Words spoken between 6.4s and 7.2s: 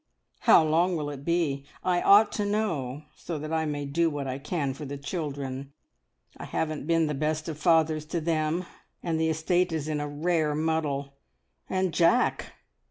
haven't been the